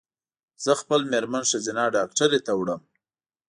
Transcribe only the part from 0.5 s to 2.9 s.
زه خپل مېرمن ښځېنه ډاکټري ته وړم